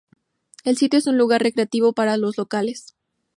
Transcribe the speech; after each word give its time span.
El 0.63 0.77
sitio 0.77 0.97
es 0.97 1.05
un 1.05 1.19
lugar 1.19 1.43
recreativo 1.43 1.93
para 1.93 2.17
los 2.17 2.35
locales. 2.35 2.95